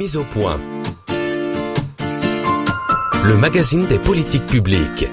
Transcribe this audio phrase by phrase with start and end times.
[0.00, 0.58] Mise au point.
[3.22, 5.04] Le magazine des politiques publiques.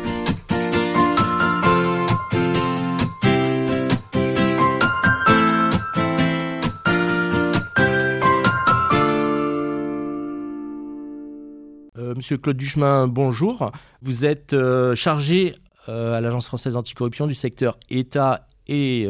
[11.98, 13.74] Euh, Monsieur Claude Duchemin, bonjour.
[14.02, 15.54] Vous êtes euh, chargé
[15.90, 19.06] euh, à l'Agence française anticorruption du secteur État et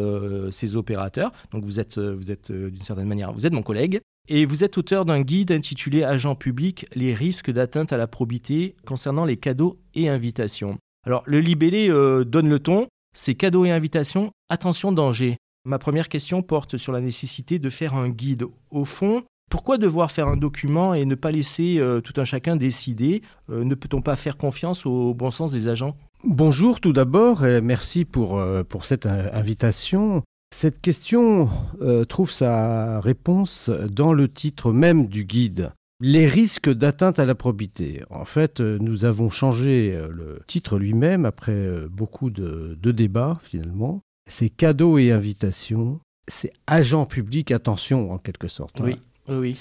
[0.50, 1.32] ses opérateurs.
[1.52, 4.02] Donc vous êtes, vous êtes d'une certaine manière, vous êtes mon collègue.
[4.30, 8.76] Et vous êtes auteur d'un guide intitulé Agents publics, les risques d'atteinte à la probité
[8.86, 10.78] concernant les cadeaux et invitations.
[11.06, 15.38] Alors le libellé euh, donne le ton, c'est cadeaux et invitations, attention danger.
[15.64, 18.44] Ma première question porte sur la nécessité de faire un guide.
[18.70, 22.58] Au fond, pourquoi devoir faire un document et ne pas laisser euh, tout un chacun
[22.58, 23.22] décider?
[23.50, 25.96] Euh, Ne peut-on pas faire confiance au bon sens des agents?
[26.26, 28.42] Bonjour tout d'abord et merci pour,
[28.84, 30.24] cette invitation.
[30.56, 31.50] Cette question
[31.82, 35.72] euh, trouve sa réponse dans le titre même du guide.
[36.00, 38.04] Les risques d'atteinte à la probité.
[38.10, 43.40] En fait, euh, nous avons changé euh, le titre lui-même après beaucoup de, de débats
[43.44, 44.02] finalement.
[44.30, 46.00] C'est cadeaux et invitations.
[46.30, 48.80] C'est agent public, attention en quelque sorte.
[48.82, 48.86] hein.
[49.30, 49.56] oui.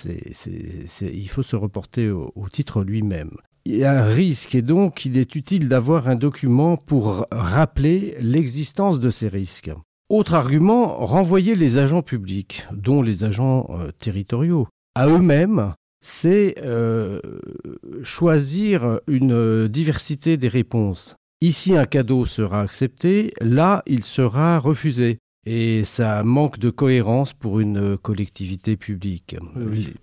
[0.86, 3.32] C'est- il faut se reporter au, au titre lui-même.
[3.64, 8.16] Il y a un risque et donc il est utile d'avoir un document pour rappeler
[8.20, 9.72] l'existence de ces risques.
[10.08, 17.20] Autre argument, renvoyer les agents publics, dont les agents euh, territoriaux, à eux-mêmes, c'est euh,
[18.04, 21.16] choisir une euh, diversité des réponses.
[21.40, 25.18] Ici, un cadeau sera accepté, là, il sera refusé.
[25.44, 29.36] Et ça manque de cohérence pour une collectivité publique.
[29.54, 29.94] Oui.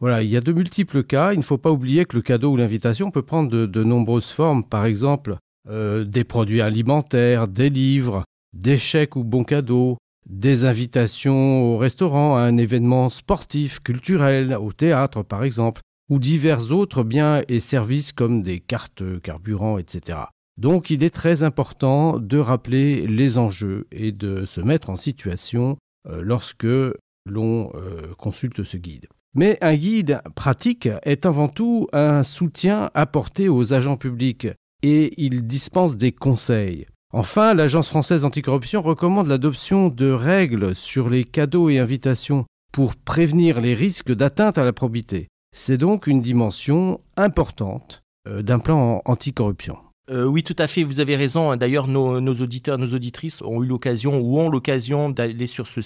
[0.00, 1.32] Voilà, il y a de multiples cas.
[1.32, 4.30] Il ne faut pas oublier que le cadeau ou l'invitation peut prendre de, de nombreuses
[4.30, 4.64] formes.
[4.64, 8.24] Par exemple, euh, des produits alimentaires, des livres,
[8.56, 14.72] des chèques ou bons cadeaux, des invitations au restaurant, à un événement sportif, culturel, au
[14.72, 20.18] théâtre par exemple, ou divers autres biens et services comme des cartes carburant, etc.
[20.56, 25.76] Donc il est très important de rappeler les enjeux et de se mettre en situation
[26.08, 26.66] euh, lorsque
[27.26, 29.06] l'on euh, consulte ce guide.
[29.34, 34.48] Mais un guide pratique est avant tout un soutien apporté aux agents publics
[34.82, 36.86] et il dispense des conseils.
[37.12, 43.60] Enfin, l'Agence française anticorruption recommande l'adoption de règles sur les cadeaux et invitations pour prévenir
[43.60, 45.28] les risques d'atteinte à la probité.
[45.56, 49.78] C'est donc une dimension importante euh, d'un plan anticorruption.
[50.10, 51.56] Euh, oui, tout à fait, vous avez raison.
[51.56, 55.80] D'ailleurs, nos, auditeurs, nos auditrices ont eu l'occasion ou ont l'occasion d'aller sur ce,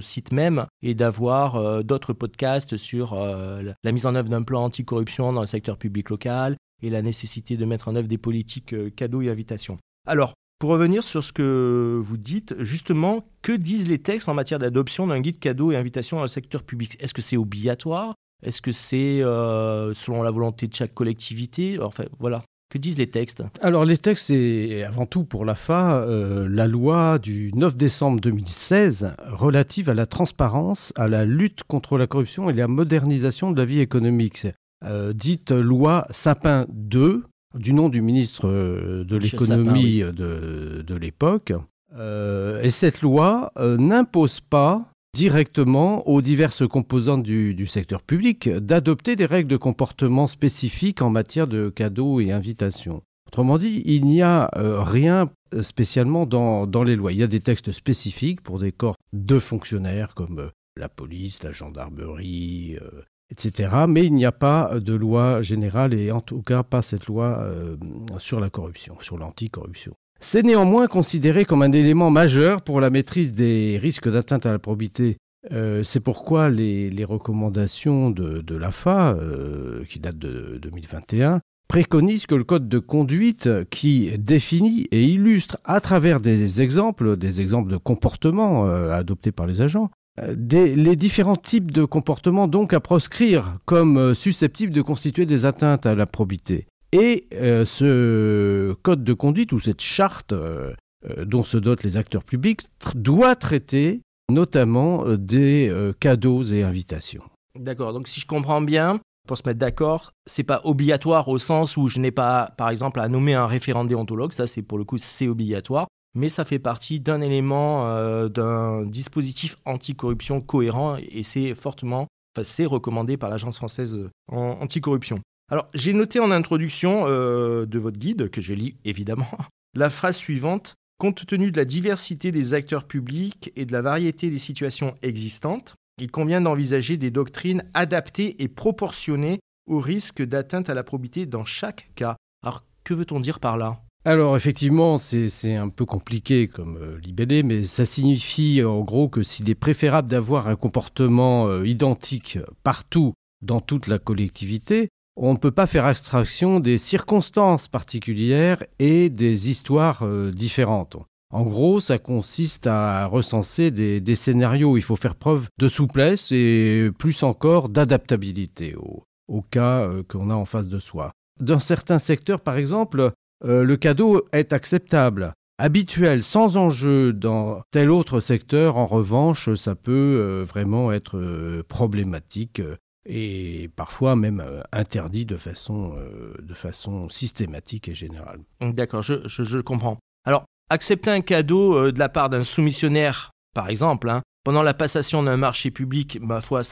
[0.00, 5.32] site même et d'avoir euh, d'autres podcasts sur la- mise en œuvre d'un plan anticorruption
[5.32, 9.22] dans le secteur public local et la nécessité de mettre en œuvre des politiques cadeaux
[9.22, 9.78] et invitations.
[10.06, 14.58] Alors, pour revenir sur ce que vous dites, justement, que disent les textes en matière
[14.58, 16.98] d'adoption d'un guide cadeaux et invitations dans le secteur public?
[17.00, 18.14] Est-ce que c'est obligatoire?
[18.42, 21.78] Est-ce que c'est euh, selon la volonté de chaque collectivité?
[21.80, 22.44] Enfin, voilà.
[22.70, 23.42] Que disent les textes?
[23.62, 29.14] Alors les textes, c'est avant tout pour l'AFA euh, la loi du 9 décembre 2016
[29.26, 33.64] relative à la transparence, à la lutte contre la corruption et la modernisation de la
[33.64, 34.46] vie économique.
[34.84, 37.24] Euh, dite loi Sapin 2,
[37.58, 41.52] du nom du ministre euh, de l'économie de, de l'époque.
[41.96, 48.48] Euh, et cette loi euh, n'impose pas directement aux diverses composantes du, du secteur public
[48.48, 53.02] d'adopter des règles de comportement spécifiques en matière de cadeaux et invitations.
[53.26, 55.30] Autrement dit, il n'y a euh, rien
[55.62, 57.12] spécialement dans, dans les lois.
[57.12, 61.42] Il y a des textes spécifiques pour des corps de fonctionnaires comme euh, la police,
[61.42, 63.70] la gendarmerie, euh, etc.
[63.88, 67.38] Mais il n'y a pas de loi générale et en tout cas pas cette loi
[67.40, 67.76] euh,
[68.18, 69.92] sur la corruption, sur l'anticorruption.
[70.20, 74.58] C'est néanmoins considéré comme un élément majeur pour la maîtrise des risques d'atteinte à la
[74.58, 75.16] probité.
[75.52, 82.34] Euh, c'est pourquoi les, recommandations de, de l'AFA, euh, qui datent de 2021, préconisent que
[82.34, 87.78] le code de conduite qui définit et illustre à travers des exemples, des exemples de
[87.78, 89.88] comportements adoptés par les agents,
[90.34, 95.46] des- les différents types de comportements donc à proscrire comme euh, susceptibles de constituer des
[95.46, 96.66] atteintes à la probité.
[96.92, 100.72] Et euh, ce code de conduite ou cette charte euh,
[101.08, 102.62] euh, dont se dotent les acteurs publics
[102.94, 104.00] doit traiter
[104.30, 107.22] notamment euh, des euh, cadeaux et invitations.
[107.58, 111.76] D'accord, donc si je comprends bien, pour se mettre d'accord, c'est pas obligatoire au sens
[111.76, 114.84] où je n'ai pas, par exemple, à nommer un référent déontologue, ça c'est pour le
[114.84, 121.22] coup c'est obligatoire, mais ça fait partie d'un élément euh, d'un dispositif anticorruption cohérent et
[121.22, 122.06] c'est fortement,
[122.42, 123.98] c'est recommandé par l'Agence française
[124.28, 125.18] en anticorruption.
[125.50, 129.30] Alors j'ai noté en introduction euh, de votre guide, que je lis évidemment,
[129.74, 130.74] la phrase suivante.
[130.98, 135.74] Compte tenu de la diversité des acteurs publics et de la variété des situations existantes,
[135.96, 141.44] il convient d'envisager des doctrines adaptées et proportionnées au risque d'atteinte à la probité dans
[141.44, 142.16] chaque cas.
[142.42, 143.82] Alors, que veut-on dire par là?
[144.04, 149.22] Alors effectivement, c'est un peu compliqué comme euh, libellé, mais ça signifie en gros que
[149.22, 153.12] s'il est préférable d'avoir un comportement euh, identique partout
[153.42, 159.50] dans toute la collectivité, on ne peut pas faire abstraction des circonstances particulières et des
[159.50, 160.96] histoires euh, différentes.
[161.32, 166.90] En gros, ça consiste à recenser des, scénarios il faut faire preuve de souplesse et
[166.98, 171.12] plus encore d'adaptabilité au, cas euh, qu'on a en face de soi.
[171.38, 173.12] Dans certains secteurs, par exemple,
[173.44, 175.32] euh, le cadeau est acceptable.
[175.58, 182.62] Habituel, sans enjeu dans tel autre secteur, en revanche, ça peut vraiment être problématique
[183.06, 188.40] et parfois même euh, interdit de façon, euh, de façon systématique et générale.
[188.60, 189.98] D'accord, je, je, comprends.
[190.24, 194.74] Alors, accepter un cadeau euh, de la part d'un soumissionnaire, par exemple, hein, pendant la
[194.74, 196.62] passation d'un marché public, ma foi,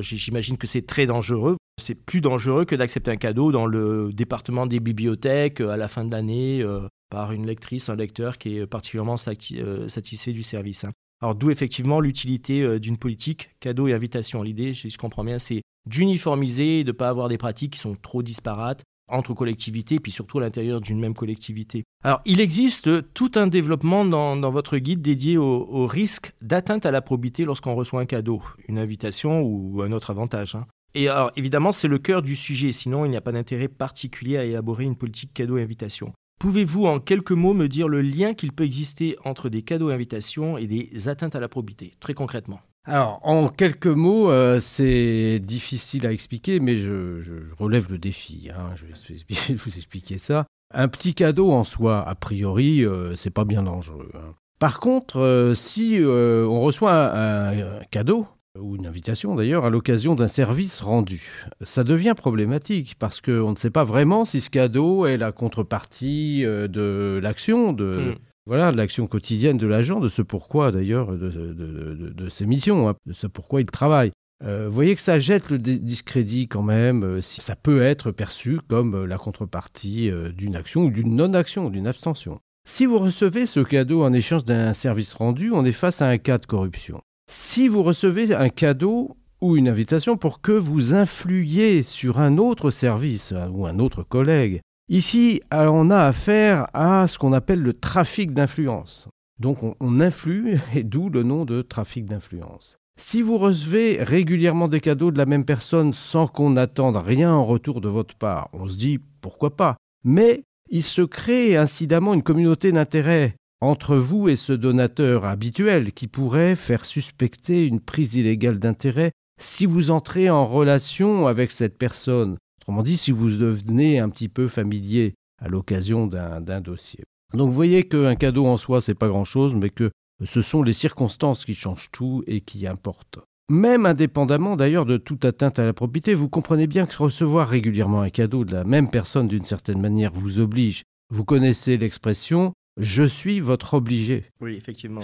[0.00, 1.56] j'imagine que c'est très dangereux.
[1.78, 6.04] C'est plus dangereux que d'accepter un cadeau dans le département des bibliothèques à la fin
[6.04, 6.64] de l'année
[7.10, 10.84] par une lectrice, un lecteur qui est particulièrement satisfait du service.
[10.84, 10.92] Hein.
[11.20, 14.42] Alors d'où effectivement l'utilité euh, d'une politique cadeau et invitation.
[14.42, 17.96] L'idée, si je comprends bien, c'est d'uniformiser de ne pas avoir des pratiques qui sont
[17.96, 21.82] trop disparates entre collectivités, puis surtout à l'intérieur d'une même collectivité.
[22.04, 27.00] Alors, il existe tout un développement dans, votre guide dédié au, risque d'atteinte à la
[27.00, 30.56] probité lorsqu'on reçoit un cadeau, une invitation ou un autre avantage.
[30.56, 30.66] Hein.
[30.94, 34.36] Et alors, évidemment, c'est le cœur du sujet, sinon il n'y a pas d'intérêt particulier
[34.38, 36.12] à élaborer une politique cadeau et invitation.
[36.40, 40.56] Pouvez-vous en quelques mots me dire le lien qu'il peut exister entre des cadeaux invitations
[40.56, 42.60] et des atteintes à la probité, très concrètement?
[42.88, 47.20] Alors, en quelques mots, euh, c'est difficile à expliquer, mais je,
[47.58, 48.48] relève le défi.
[48.50, 48.70] Hein.
[48.76, 50.46] je vais vous expliquer ça.
[50.72, 54.10] Un petit cadeau en soi, a priori, euh, c'est pas bien dangereux.
[54.14, 54.34] Hein.
[54.58, 58.26] Par contre, euh, si on reçoit un, cadeau,
[58.60, 61.30] ou une invitation d'ailleurs, à l'occasion d'un service rendu.
[61.62, 66.44] Ça devient problématique parce qu'on ne sait pas vraiment si ce cadeau est la contrepartie
[66.44, 68.18] euh, de l'action, de, hmm.
[68.46, 73.12] voilà, de l'action quotidienne de l'agent, de ce pourquoi d'ailleurs, de, ses missions, hein, de
[73.12, 74.12] ce pourquoi il travaille.
[74.44, 78.12] Euh, vous voyez que ça jette le discrédit quand même, euh, si ça peut être
[78.12, 82.38] perçu comme la contrepartie d'une action ou d'une non-action, d'une abstention.
[82.64, 86.18] Si vous recevez ce cadeau en échange d'un service rendu, on est face à un
[86.18, 87.00] cas de corruption.
[87.30, 92.70] Si vous recevez un cadeau ou une invitation pour que vous influiez sur un autre
[92.70, 97.74] service euh, ou un autre collègue, ici on a affaire à ce qu'on appelle le
[97.74, 99.08] trafic d'influence.
[99.38, 102.78] Donc on, influe, et d'où le nom de trafic d'influence.
[102.98, 107.44] Si vous recevez régulièrement des cadeaux de la même personne sans qu'on attende rien en
[107.44, 109.76] retour de votre part, on se dit pourquoi pas.
[110.02, 116.06] Mais il se crée incidemment une communauté d'intérêt entre vous et ce donateur habituel qui
[116.06, 122.36] pourrait faire suspecter une prise illégale d'intérêt si vous entrez en relation avec cette personne.
[122.60, 127.04] Autrement dit, si vous devenez un petit peu familier à l'occasion d'un dossier.
[127.34, 129.90] Donc vous voyez qu'un cadeau en soi, c'est pas grand-chose, mais que
[130.24, 133.20] ce sont les circonstances qui changent tout et qui importent.
[133.50, 138.02] Même indépendamment d'ailleurs de toute atteinte à la propriété, vous comprenez bien que recevoir régulièrement
[138.02, 140.82] un cadeau de la même personne d'une certaine manière vous oblige.
[141.10, 144.24] Vous connaissez l'expression je suis votre obligé.
[144.40, 145.00] Oui, effectivement.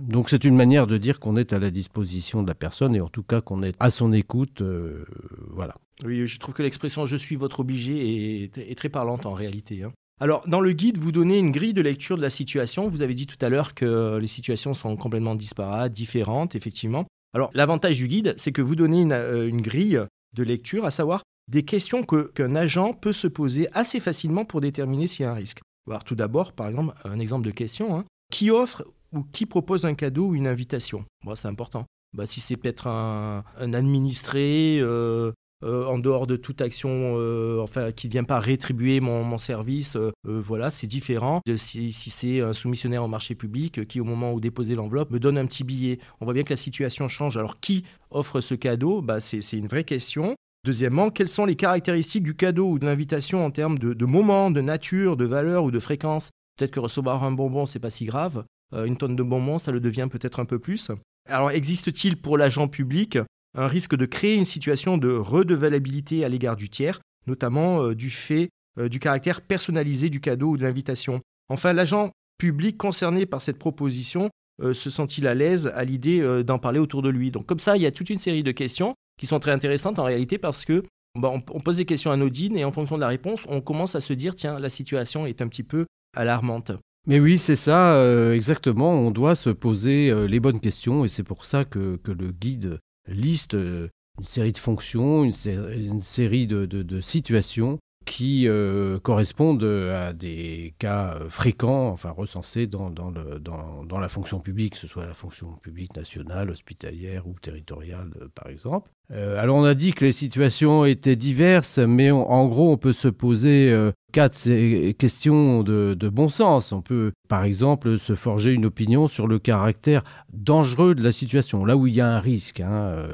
[0.00, 3.00] Donc c'est une manière de dire qu'on est à la disposition de la personne et
[3.00, 4.62] en tout cas qu'on est à son écoute.
[4.62, 5.04] Euh,
[5.50, 5.74] voilà.
[6.04, 9.82] Oui, je trouve que l'expression je suis votre obligé est, très parlante en réalité.
[9.82, 9.92] Hein.
[10.20, 12.88] Alors, dans le guide, vous donnez une grille de lecture de la situation.
[12.88, 17.06] Vous avez dit tout à l'heure que les situations sont complètement disparates, différentes, effectivement.
[17.34, 20.00] Alors, l'avantage du guide, c'est que vous donnez une, euh, une, grille
[20.34, 25.06] de lecture, à savoir des questions qu'un agent peut se poser assez facilement pour déterminer
[25.06, 25.60] s'il y a un risque
[26.04, 27.96] tout d'abord, par exemple, un exemple de question.
[27.96, 28.04] Hein.
[28.30, 31.04] Qui offre ou qui propose un cadeau ou une invitation?
[31.34, 31.86] C'est important.
[32.14, 37.92] Bah, si c'est peut-être un, administré euh, euh, en dehors de toute action, euh, enfin,
[37.92, 43.04] qui ne vient pas rétribuer mon, service, voilà, c'est différent de si, c'est un soumissionnaire
[43.04, 45.98] au marché public qui, au moment où déposer l'enveloppe, me donne un petit billet.
[46.20, 47.36] On voit bien que la situation change.
[47.36, 49.02] Alors, qui offre ce cadeau?
[49.02, 50.34] Bah, C'est une vraie question.
[50.64, 54.60] Deuxièmement, quelles sont les caractéristiques du cadeau ou de l'invitation en termes de, moment, de
[54.60, 56.30] nature, de valeur ou de fréquence?
[56.56, 58.44] Peut-être que recevoir un bonbon, c'est pas si grave.
[58.74, 60.90] Euh, une tonne de bonbons, ça le devient peut-être un peu plus.
[61.28, 63.18] Alors, existe-t-il pour l'agent public
[63.56, 68.10] un risque de créer une situation de redevabilité à l'égard du tiers, notamment euh, du
[68.10, 71.20] fait euh, du caractère personnalisé du cadeau ou de l'invitation?
[71.48, 76.80] Enfin, l'agent public concerné par cette proposition se sent-il à l'aise à l'idée d'en parler
[76.80, 77.30] autour de lui?
[77.30, 79.98] Donc comme ça, il y a toute une série de questions qui sont très intéressantes
[79.98, 80.84] en réalité parce que
[81.18, 84.00] bah, on, pose des questions anodines et en fonction de la réponse, on commence à
[84.00, 85.84] se dire tiens, la situation est un petit peu
[86.16, 86.72] alarmante.
[87.06, 88.92] Mais oui, c'est ça, euh, exactement.
[88.92, 92.78] On doit se poser euh, les bonnes questions et c'est pour ça que, le guide
[93.06, 101.14] liste une série de fonctions, une, série de situations qui euh, correspondent à des cas
[101.14, 105.14] euh, fréquents, enfin recensés dans, dans, le, dans, la fonction publique, que ce soit la
[105.14, 108.90] fonction publique nationale, hospitalière ou territoriale, euh, par exemple.
[109.10, 113.08] alors on a dit que les situations étaient diverses, mais en gros on peut se
[113.08, 113.74] poser
[114.12, 116.72] quatre questions de, de, bon sens.
[116.72, 121.64] On peut par exemple se forger une opinion sur le caractère dangereux de la situation,
[121.64, 123.08] là où il y a un risque hein,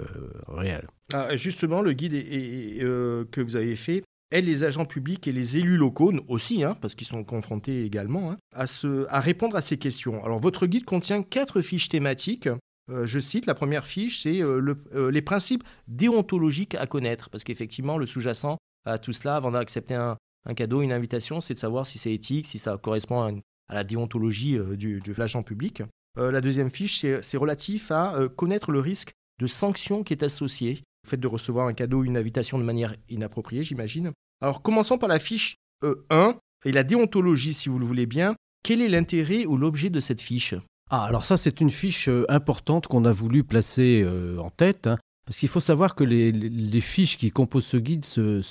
[0.48, 0.86] réel.
[1.12, 4.02] Ah, justement, le guide que vous avez fait
[4.34, 8.32] aide les agents publics et les élus locaux aussi, hein, parce qu'ils sont confrontés également,
[8.32, 8.64] hein, à,
[9.08, 10.22] à répondre à ces questions.
[10.24, 12.48] Alors votre guide contient quatre fiches thématiques.
[12.90, 17.44] Euh, je cite, la première fiche, c'est euh, euh, les principes déontologiques à connaître, parce
[17.44, 20.16] qu'effectivement, le sous-jacent à tout cela, avant d'accepter un,
[20.54, 23.32] cadeau, une invitation, c'est de savoir si c'est éthique, si ça correspond à,
[23.72, 25.82] la déontologie du, de l'agent public.
[26.16, 31.08] la deuxième fiche, c'est relatif à connaître le risque de sanction qui est associé au
[31.08, 34.12] fait de recevoir un cadeau ou une invitation de manière inappropriée, j'imagine.
[34.44, 36.34] Alors commençons par la fiche E1
[36.66, 38.34] et la déontologie, si vous le voulez bien.
[38.62, 40.54] Quel est l'intérêt ou l'objet de cette fiche?
[40.90, 44.86] Ah, alors ça, c'est une fiche euh, importante qu'on a voulu placer euh, en tête.
[44.86, 48.42] Hein, parce qu'il faut savoir que les, fiches qui composent ce guide se,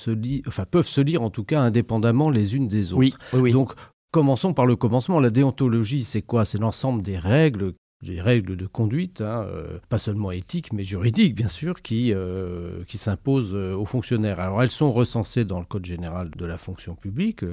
[0.48, 2.98] enfin, peuvent se lire en tout cas indépendamment les unes des autres.
[2.98, 3.72] Oui, oui, Donc
[4.10, 5.20] commençons par le commencement.
[5.20, 6.44] La déontologie, c'est quoi?
[6.44, 7.72] C'est l'ensemble des règles
[8.04, 12.84] des règles de conduite, hein, euh, pas seulement éthiques, mais juridiques, bien sûr, qui, euh,
[12.86, 14.38] qui s'imposent euh, aux fonctionnaires.
[14.38, 17.44] Alors, elles sont recensées dans le Code général de la fonction publique.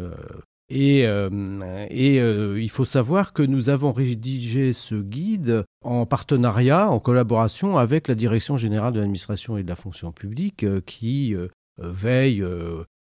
[0.69, 7.77] et, et il faut savoir que nous avons rédigé ce guide en partenariat, en collaboration
[7.77, 11.35] avec la Direction générale de l'administration et de la fonction publique, qui
[11.77, 12.45] veille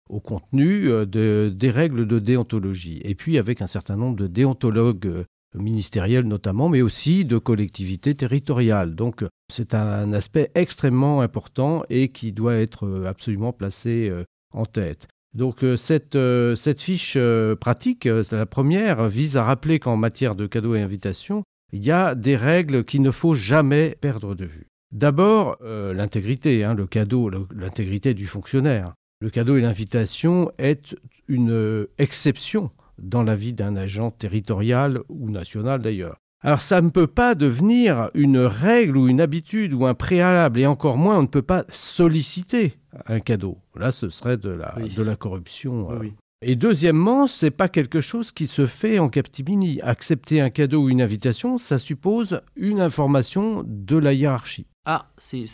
[0.10, 3.01] au contenu des règles de déontologie.
[3.03, 5.25] Et puis avec un certain nombre de déontologues
[5.56, 8.96] ministérielles notamment, mais aussi de collectivités territoriales.
[8.96, 14.65] Donc c'est un aspect extrêmement important et qui doit être euh, absolument placé euh, en
[14.65, 15.08] tête.
[15.34, 16.18] Donc euh, cette,
[16.56, 17.18] cette fiche
[17.60, 22.15] pratique, la première, vise à rappeler qu'en matière de cadeaux et invitations, il y a
[22.15, 24.65] des règles qu'il ne faut jamais perdre de vue.
[24.91, 28.96] D'abord, l'intégrité, hein, le cadeau, l'intégrité du fonctionnaire.
[29.22, 30.96] Le cadeau et l'invitation est
[31.27, 36.18] une exception dans la vie d'un agent territorial ou national d'ailleurs.
[36.41, 40.65] Alors ça ne peut pas devenir une règle ou une habitude ou un préalable, et
[40.65, 42.77] encore moins on ne peut pas solliciter
[43.08, 43.58] un cadeau.
[43.75, 45.91] Là, ce serait de la, de la corruption.
[45.91, 46.10] Euh.
[46.41, 49.82] Et deuxièmement, c'est pas quelque chose qui se fait en captimini.
[49.82, 54.65] Accepter un cadeau ou une invitation, ça suppose une information de la hiérarchie.
[54.86, 55.46] Ah, c'est...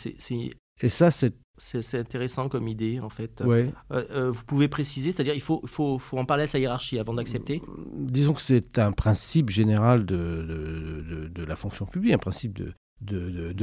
[0.80, 3.42] Et ça, c'est c'est intéressant comme idée, en fait.
[3.44, 3.70] Ouais.
[3.92, 6.98] Euh, euh, vous pouvez préciser, c'est-à-dire il faut, faut, faut, en parler à sa hiérarchie
[6.98, 7.62] avant d'accepter
[7.94, 12.74] Disons que c'est un principe général de, de, de, la fonction publique, un principe de,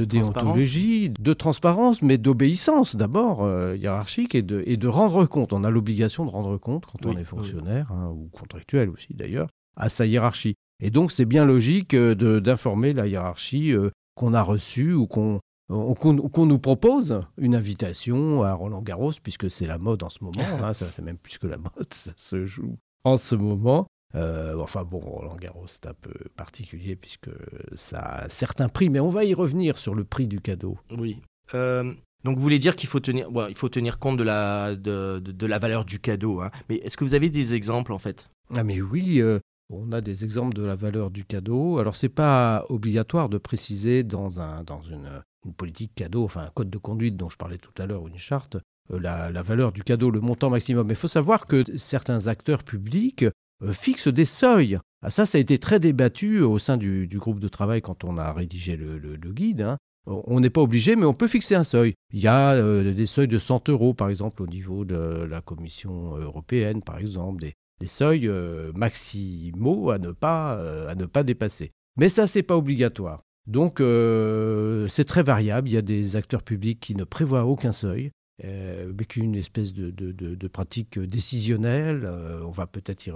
[0.04, 5.52] déontologie, de transparence, mais d'obéissance d'abord euh, hiérarchique et de, et de rendre compte.
[5.52, 9.48] On a l'obligation de rendre compte quand on est fonctionnaire, hein, ou contractuel aussi d'ailleurs,
[9.76, 10.54] à sa hiérarchie.
[10.82, 13.74] Et donc c'est bien logique d'informer la hiérarchie
[14.16, 19.66] qu'on a reçue ou qu'on qu'on nous propose une invitation à Roland Garros, puisque c'est
[19.66, 22.76] la mode en ce moment, hein, c'est même plus que la mode, ça se joue
[23.04, 23.86] en ce moment.
[24.14, 27.30] Euh, enfin bon, Roland Garros, c'est un peu particulier puisque
[27.74, 30.78] ça a un certain prix, mais on va y revenir sur le prix du cadeau.
[30.96, 31.20] Oui.
[31.54, 31.92] Euh,
[32.22, 35.46] donc vous voulez dire qu'il faut tenir, il faut tenir compte de la, de, de,
[35.46, 36.40] la valeur du cadeau.
[36.40, 36.50] Hein.
[36.68, 38.30] Mais est-ce que vous avez des exemples en fait?
[38.54, 41.78] Ah mais oui, euh, on a des exemples de la valeur du cadeau.
[41.78, 45.08] Alors c'est pas obligatoire de préciser dans, un, dans une,
[45.44, 48.08] une politique cadeau, enfin un code de conduite dont je parlais tout à l'heure, ou
[48.08, 48.56] une charte,
[48.92, 50.86] euh, la, valeur du cadeau, le montant maximum.
[50.86, 53.24] Mais il faut savoir que certains acteurs publics
[53.62, 54.78] euh, fixent des seuils.
[55.02, 58.18] Ah, ça, ça a été très débattu au sein du, groupe de travail quand on
[58.18, 59.62] a rédigé le, guide.
[59.62, 59.78] Hein.
[60.06, 61.94] On n'est pas obligé, mais on peut fixer un seuil.
[62.12, 65.40] Il y a euh, des seuils de 100 euros, par exemple, au niveau de la
[65.40, 67.54] Commission européenne, par exemple, des,
[67.86, 68.30] seuils
[68.74, 70.52] maximaux à ne, pas,
[70.88, 71.72] à ne pas dépasser.
[71.98, 73.22] Mais ça, c'est pas obligatoire.
[73.46, 75.68] Donc euh, c'est très variable.
[75.68, 78.10] Il y a des acteurs publics qui ne prévoient aucun seuil,
[78.44, 82.02] euh, mais une espèce de, pratique décisionnelle.
[82.04, 83.12] Euh, on va peut-être y,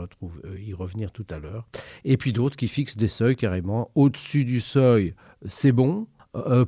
[0.59, 1.67] y, revenir tout à l'heure.
[2.05, 3.91] Et puis d'autres qui fixent des seuils carrément.
[3.95, 5.15] Au-dessus du seuil,
[5.47, 6.07] c'est bon.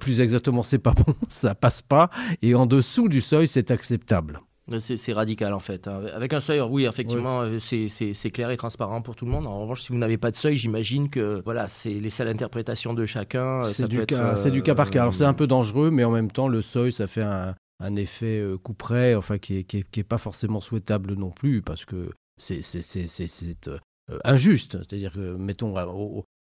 [0.01, 2.11] plus exactement, c'est pas bon, ça passe pas.
[2.41, 4.41] Et en dessous du seuil, c'est acceptable.
[4.79, 5.89] C'est radical en fait.
[5.89, 6.03] Hein.
[6.15, 9.47] Avec un seuil, oui, effectivement, euh, c'est clair et transparent pour tout le monde.
[9.47, 12.95] En revanche, si vous n'avez pas de seuil, j'imagine que voilà, c'est laissé à l'interprétation
[12.95, 13.65] de chacun.
[13.65, 15.03] C'est du, cas, du cas par cas.
[15.03, 18.39] Alors c'est un peu dangereux, mais en même temps, le seuil, ça fait un, effet
[18.39, 22.11] euh, coup près, enfin, qui n'est qui est, pas forcément souhaitable non plus, parce que
[22.39, 22.61] c'est
[24.11, 24.79] euh, injuste.
[24.79, 25.75] C'est-à-dire que, mettons,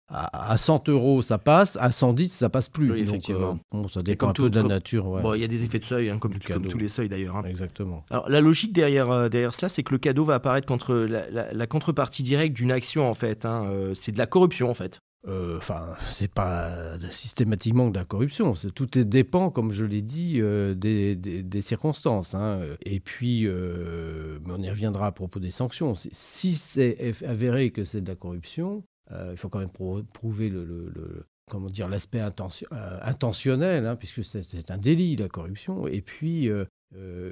[0.10, 2.92] à, 100 euros, ça passe, à 110, ça passe plus.
[2.92, 3.60] Oui, effectivement.
[3.72, 5.06] bon, ça dépend un peu de la nature.
[5.22, 7.38] Bon, il y a des effets de seuil, hein, comme, comme, tous les seuils d'ailleurs.
[7.38, 7.44] Hein.
[7.46, 8.04] Exactement.
[8.10, 11.68] Alors, la logique derrière, derrière cela, c'est que le cadeau va apparaître contre la, la,
[11.68, 13.46] contrepartie directe d'une action, en fait.
[13.46, 13.92] Hein.
[13.94, 15.01] c'est de la corruption, en fait.
[15.28, 18.54] Euh, enfin, c'est pas systématiquement de la corruption.
[18.74, 22.36] Tout dépend, comme je l'ai dit, euh, des, circonstances.
[22.82, 25.96] Et puis, euh, on y reviendra à propos des sanctions.
[25.96, 31.70] Si c'est avéré que c'est de la corruption, il faut quand même prouver le, comment
[31.70, 35.88] dire l'aspect intentionnel, hein, puisque c'est un délit la corruption.
[35.88, 36.50] Et puis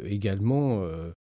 [0.06, 0.84] également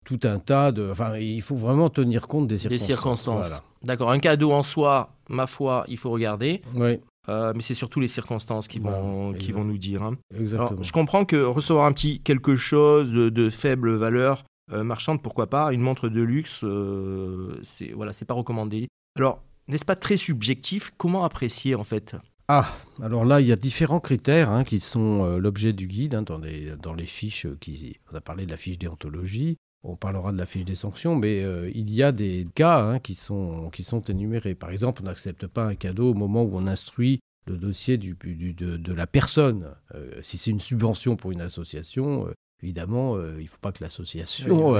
[0.04, 0.90] tout un tas de.
[0.90, 2.80] Enfin, il faut vraiment tenir compte des circonstances.
[2.80, 3.62] Des circonstances.
[3.84, 4.10] D'accord.
[4.10, 6.62] Un cadeau en soi, ma foi, il faut regarder.
[6.74, 6.98] Oui.
[7.28, 10.02] Euh, mais c'est surtout les circonstances qui vont, qui vont nous dire.
[10.02, 10.16] Hein.
[10.36, 10.82] Exactement.
[10.82, 15.72] je comprends que recevoir un petit quelque chose de, faible valeur euh, marchande, pourquoi pas,
[15.72, 18.88] une montre de luxe, euh, c'est voilà, c'est pas recommandé.
[19.16, 22.16] Alors, n'est-ce pas très subjectif Comment apprécier en fait?
[22.48, 26.22] Ah, alors là, il y a différents critères hein, qui sont l'objet du guide hein,
[26.22, 27.46] dans, les, dans les fiches.
[27.60, 29.56] Qui, on a parlé de la fiche déontologie.
[29.84, 32.98] On parlera de la fiche des sanctions, mais euh, il y a des cas hein,
[33.00, 34.54] qui, sont, qui sont énumérés.
[34.54, 38.14] Par exemple, on n'accepte pas un cadeau au moment où on instruit le dossier du,
[38.14, 39.74] de, la personne.
[39.96, 43.82] Euh, si c'est une subvention pour une association, euh, évidemment, il ne faut pas que
[43.82, 44.76] l'association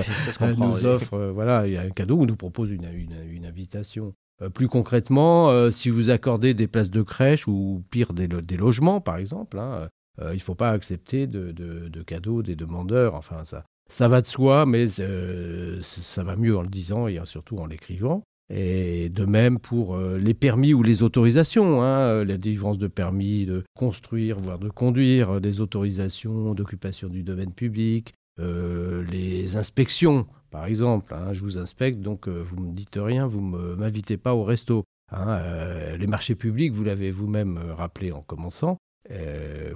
[0.56, 4.14] nous offre voilà, un cadeau ou nous propose une, une, invitation.
[4.50, 9.58] Plus concrètement, si vous accordez des places de crèche ou pire des, logements, par exemple,
[9.58, 13.14] hein, il ne faut pas accepter de, de, cadeaux des demandeurs.
[13.14, 17.20] Enfin, ça, ça va de soi, mais euh, ça va mieux en le disant et
[17.24, 18.22] surtout en l'écrivant.
[18.48, 22.86] Et de même pour euh, les permis ou les autorisations, hein, euh, la délivrance de
[22.86, 30.66] permis de construire, voire de conduire, des autorisations d'occupation du domaine public, les inspections, par
[30.66, 31.14] exemple.
[31.14, 34.44] Hein, je vous inspecte, donc vous ne me dites rien, vous ne m'invitez pas au
[34.44, 34.84] resto.
[35.10, 35.42] Hein,
[35.98, 38.76] les marchés publics, vous l'avez vous-même rappelé en commençant.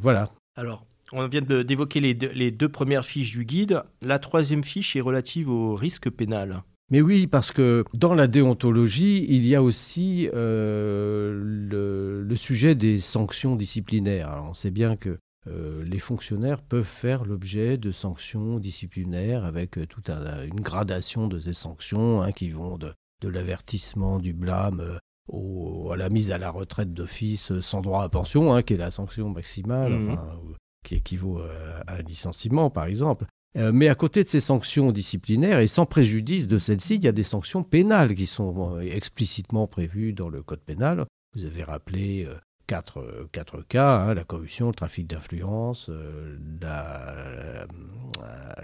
[0.01, 0.31] voilà.
[0.55, 3.83] Alors, on vient d'évoquer les, les, deux premières fiches du guide.
[4.03, 6.63] La troisième fiche est relative au risque pénal.
[6.91, 12.99] Mais oui, parce que dans la déontologie, il y a aussi euh, le, sujet des
[12.99, 14.29] sanctions disciplinaires.
[14.31, 19.79] Alors on sait bien que euh, les fonctionnaires peuvent faire l'objet de sanctions disciplinaires avec
[19.79, 24.99] euh, toute une gradation de ces sanctions hein, qui vont de, l'avertissement, du blâme,
[25.33, 28.91] à la mise à la retraite d'office sans droit à pension, hein, qui est la
[28.91, 29.93] sanction maximale.
[29.93, 30.19] Mmh
[30.87, 33.27] qui équivaut euh, à un licenciement, par exemple.
[33.59, 37.09] Euh, mais à côté de ces sanctions disciplinaires, et sans préjudice de celles-ci, il y
[37.09, 41.05] a des sanctions pénales qui sont euh, explicitement prévues dans le Code pénal.
[41.35, 42.27] Vous avez rappelé
[42.67, 45.91] quatre, quatre, cas, hein, la corruption, le trafic d'influence,
[46.61, 47.67] la,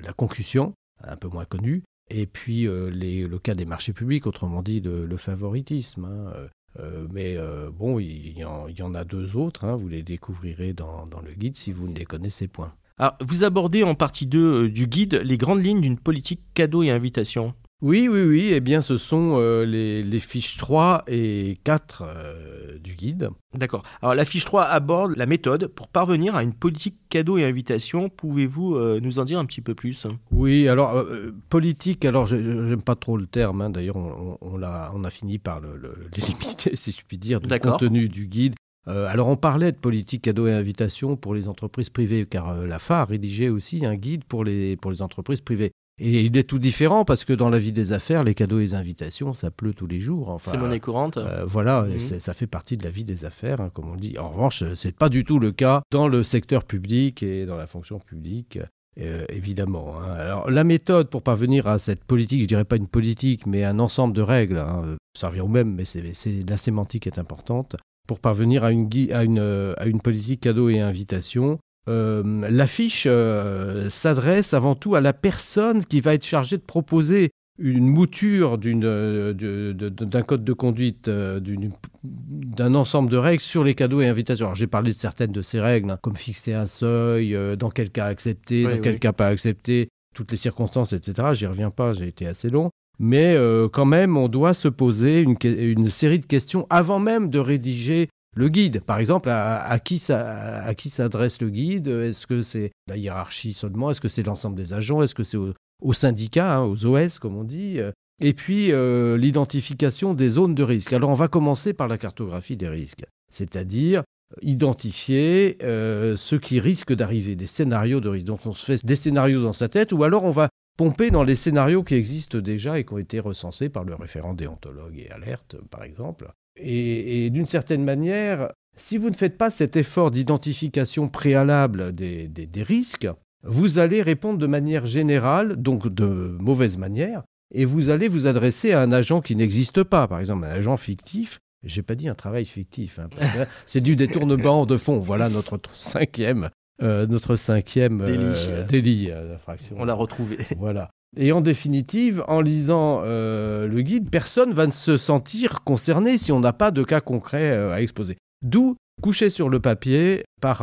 [0.03, 4.63] la, concussion, un peu moins connue, et puis les, le cas des marchés publics, autrement
[4.63, 6.05] dit le, favoritisme.
[6.05, 6.49] Hein,
[6.81, 9.77] euh, mais euh, bon, il y, en, a deux autres, hein.
[9.77, 12.73] vous les découvrirez dans, le guide si vous ne les connaissez point.
[12.99, 16.83] Alors, vous abordez en partie 2 euh, du guide les grandes lignes d'une politique cadeau
[16.83, 17.55] et invitation.
[17.83, 18.51] Oui, oui, oui.
[18.53, 23.31] Eh bien, ce sont euh, les, fiches 3 et 4 euh, du guide.
[23.55, 23.83] D'accord.
[24.01, 28.09] Alors, la fiche 3 aborde la méthode pour parvenir à une politique cadeau et invitation.
[28.09, 30.07] Pouvez-vous euh, nous en dire un petit peu plus?
[30.31, 31.05] Oui, alors,
[31.49, 33.63] politique, alors, j'aime pas trop le terme.
[33.63, 33.71] Hein.
[33.71, 38.09] D'ailleurs, on, on, a, on a fini par l'éliminer, si je puis dire, du contenu
[38.09, 38.55] du guide.
[38.87, 43.01] alors on parlait de politique cadeau et invitation pour les entreprises privées, car la FA
[43.01, 45.73] a rédigé aussi un guide pour les, pour les entreprises privées.
[46.05, 48.63] Et il est tout différent parce que dans la vie des affaires, les cadeaux et
[48.63, 50.31] les invitations, ça pleut tous les jours.
[50.31, 51.17] Enfin, c'est monnaie courante.
[51.17, 52.19] Euh, voilà, mhm.
[52.19, 54.19] ça fait partie de la vie des affaires, hein, comme on dit.
[54.19, 57.69] En revanche, c'est pas du tout le cas dans le secteur public et dans la
[57.69, 58.59] fonction publique.
[59.01, 59.95] Euh, évidemment.
[60.03, 60.13] Hein.
[60.13, 63.79] Alors la méthode pour parvenir à cette politique, je dirais pas une politique, mais un
[63.79, 66.03] ensemble de règles, hein, ça revient au même, mais c'est
[66.47, 67.77] la sémantique est importante.
[68.07, 73.89] Pour parvenir à une, à une, à une politique cadeau et invitation, euh, l'affiche euh,
[73.91, 79.33] s'adresse avant tout à la personne qui va être chargée de proposer une mouture euh,
[79.73, 84.47] d'un code de conduite, d'un ensemble de règles sur les cadeaux et invitations.
[84.47, 87.91] Alors j'ai parlé de certaines de ces règles, hein, comme fixer un seuil, dans quel
[87.91, 91.29] cas accepter, dans quel cas pas accepter, toutes les circonstances, etc.
[91.33, 92.71] J'y reviens pas, j'ai été assez long.
[92.99, 93.37] Mais
[93.73, 98.09] quand même, on doit se poser une, une série de questions avant même de rédiger
[98.35, 101.89] le guide, par exemple, à, qui s'adresse le guide?
[101.89, 103.91] Est-ce que c'est la hiérarchie seulement?
[103.91, 105.03] Est-ce que c'est l'ensemble des agents?
[105.03, 107.81] Est-ce que c'est aux au syndicats, hein, aux OS, comme on dit?
[108.21, 110.93] Et puis, euh, l'identification des zones de risque.
[110.93, 114.05] Alors, on va commencer par la cartographie des risques, c'est-à-dire
[114.41, 118.27] identifier euh, ce qui risque d'arriver, des scénarios de risque.
[118.27, 121.25] Donc, on se fait des scénarios dans sa tête, ou alors on va pomper dans
[121.25, 125.11] les scénarios qui existent déjà et qui ont été recensés par le référent déontologue et
[125.11, 126.33] alerte, par exemple.
[126.57, 132.63] Et, d'une certaine manière, si vous ne faites pas cet effort d'identification préalable des, des,
[132.63, 133.09] risques,
[133.45, 137.23] vous allez répondre de manière générale, donc de mauvaise manière,
[137.55, 140.77] et vous allez vous adresser à un agent qui n'existe pas, par exemple un agent
[140.77, 141.41] fictif.
[141.65, 143.09] J'ai pas dit un travail fictif, hein,
[143.67, 144.99] c'est du détournement de fonds.
[144.99, 146.51] Voilà notre cinquième,
[146.83, 149.37] euh, notre cinquième euh, délit, euh,
[149.77, 150.39] On l'a retrouvé.
[150.57, 150.91] Voilà.
[151.17, 156.55] Et en définitive, en lisant le guide, personne va se sentir concerné si on n'a
[156.55, 158.17] pas de cas concret à exposer.
[158.43, 160.63] D'où coucher sur le papier par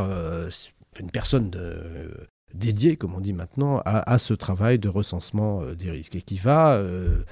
[0.99, 2.09] une personne de,
[2.53, 6.37] dédié, comme on dit maintenant, à, ce travail de recensement euh, des risques et qui
[6.37, 7.23] va euh,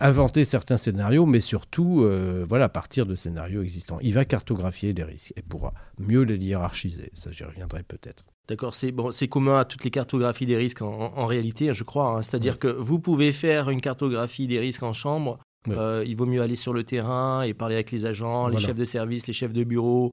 [0.00, 3.98] inventer certains scénarios, mais surtout, euh, voilà, partir de scénarios existants.
[4.02, 7.10] Il va cartographier les risques et pourra mieux les hiérarchiser.
[7.14, 8.24] Ça, j'y reviendrai peut-être.
[8.48, 12.16] D'accord, c'est bon, c'est commun à toutes les cartographies des risques en, réalité, je crois.
[12.16, 12.22] Hein.
[12.22, 16.40] C'est-à-dire que vous pouvez faire une cartographie des risques en chambre euh, il vaut mieux
[16.40, 19.52] aller sur le terrain et parler avec les agents, les chefs de service, les chefs
[19.52, 20.10] de bureau.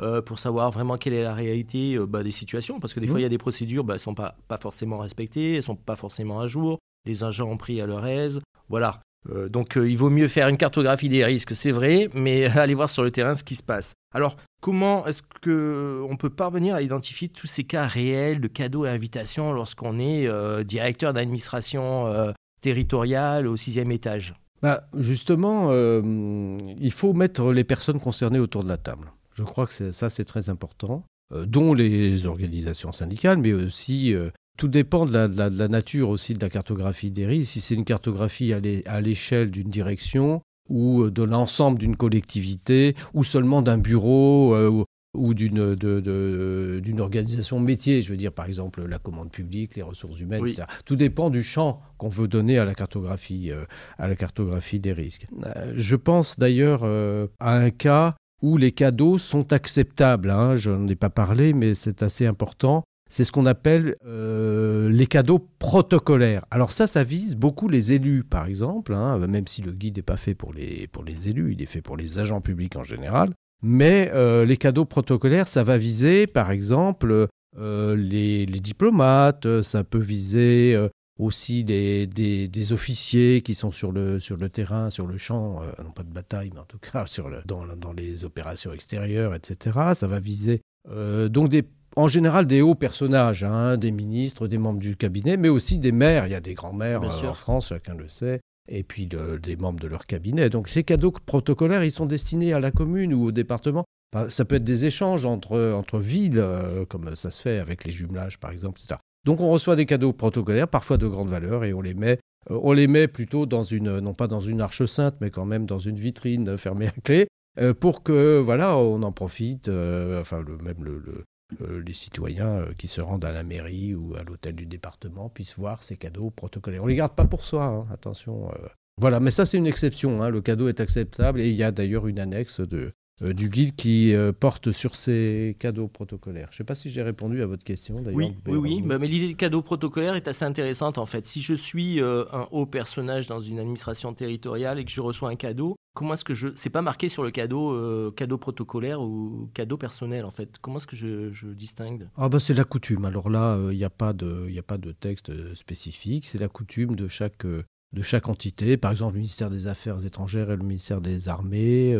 [0.00, 2.80] Euh, pour savoir vraiment quelle est la réalité euh, bah, des situations.
[2.80, 4.58] Parce que des fois, il y a des procédures, bah, elles ne sont pas, pas
[4.58, 6.78] forcément respectées, elles ne sont pas forcément à jour.
[7.06, 8.40] Les agents ont pris à leur aise.
[8.68, 9.00] Voilà.
[9.50, 13.02] Donc, il vaut mieux faire une cartographie des risques, c'est vrai, mais aller voir sur
[13.02, 13.94] le terrain ce qui se passe.
[14.14, 18.88] Alors, comment est-ce qu'on peut parvenir à identifier tous ces cas réels de cadeaux et
[18.88, 20.28] invitations lorsqu'on est
[20.64, 24.34] directeur d'administration territoriale au sixième étage?
[24.62, 29.12] Bah, Justement, euh, il faut mettre les personnes concernées autour de la table.
[29.34, 34.30] Je crois que ça, c'est très important, euh, dont les organisations syndicales, mais aussi euh,
[34.58, 37.52] tout dépend de la, nature aussi de la cartographie des risques.
[37.52, 43.62] Si c'est une cartographie à l'échelle d'une direction ou de l'ensemble d'une collectivité ou seulement
[43.62, 49.76] d'un bureau ou d'une d'une organisation métier, je veux dire par exemple la commande publique,
[49.76, 50.64] les ressources humaines, etc.
[50.84, 53.64] Tout dépend du champ qu'on veut donner à la cartographie, euh,
[53.96, 55.26] à la cartographie des risques.
[55.46, 60.30] Euh, je pense d'ailleurs euh, à un cas où les cadeaux sont acceptables.
[60.30, 60.56] Hein.
[60.56, 62.84] je n'en ai pas parlé, mais c'est assez important.
[63.08, 66.44] C'est ce qu'on appelle les cadeaux protocolaires.
[66.50, 70.02] Alors ça, ça vise beaucoup les élus, par exemple, hein, même si le guide n'est
[70.02, 72.84] pas fait pour les, pour les élus, il est fait pour les agents publics en
[72.84, 73.32] général.
[73.62, 79.98] Mais euh, les cadeaux protocolaires, ça va viser, par exemple, euh, les, diplomates, ça peut
[79.98, 85.62] viser euh, aussi des, officiers qui sont sur le, sur le terrain, sur le champ,
[85.82, 89.34] non pas de bataille, mais en tout cas sur le, dans, dans, les opérations extérieures,
[89.34, 89.78] etc.
[89.94, 91.64] Ça va viser donc des,
[91.98, 95.90] en général des hauts personnages, hein, des ministres, des membres du cabinet, mais aussi des
[95.90, 96.28] maires.
[96.28, 99.88] Il y a des grands-mères en France, chacun le sait et puis des membres de
[99.88, 100.48] leur cabinet.
[100.50, 103.84] Donc ces cadeaux protocolaires, ils sont destinés à la commune ou au département.
[104.28, 107.92] Ça peut être des échanges entre, entre villes, euh, comme ça se fait avec les
[107.92, 109.00] jumelages par exemple, etc.
[109.24, 112.18] Donc on reçoit des cadeaux protocolaires, parfois de grande valeur, et on les met,
[112.50, 115.44] euh, on les met plutôt dans une, non pas dans une arche sainte, mais quand
[115.44, 117.26] même dans une vitrine fermée à clé,
[117.58, 119.68] euh, pour que voilà, on en profite.
[119.68, 121.24] enfin, le, même le, euh,
[121.60, 125.56] les citoyens euh, qui se rendent à la mairie ou à l'hôtel du département puissent
[125.56, 126.82] voir ces cadeaux protocolaires.
[126.82, 128.50] On ne les garde pas pour soi, hein, attention.
[128.52, 128.68] Euh.
[129.00, 130.22] Voilà, mais ça c'est une exception.
[130.22, 130.28] Hein.
[130.28, 134.14] Le cadeau est acceptable et il y a d'ailleurs une annexe de, du guide qui
[134.38, 136.48] porte sur ces cadeaux protocolaires.
[136.50, 138.16] Je ne sais pas si j'ai répondu à votre question d'ailleurs.
[138.16, 141.26] Oui, oui, oui, mais l'idée du cadeau protocolaire est assez intéressante en fait.
[141.26, 145.36] Si je suis un haut personnage dans une administration territoriale et que je reçois un
[145.36, 146.48] cadeau, comment est-ce que je.
[146.54, 150.58] C'est pas marqué sur le cadeau, euh, cadeau protocolaire ou cadeau personnel en fait?
[150.60, 152.08] Comment est-ce que je, distingue?
[152.16, 153.04] Ah bah c'est la coutume.
[153.04, 156.26] Alors là, il euh, n'y a pas de, a pas de texte euh, spécifique.
[156.26, 158.76] C'est la coutume de chaque de chaque entité.
[158.76, 161.96] Par exemple, le ministère des Affaires étrangères et le ministère des Armées,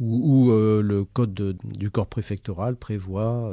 [0.00, 3.52] ou, le code du corps préfectoral prévoit